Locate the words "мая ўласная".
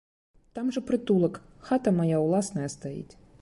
1.99-2.69